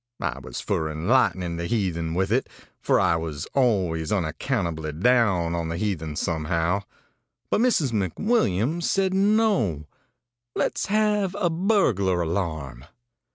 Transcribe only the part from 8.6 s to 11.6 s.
said no, let's have a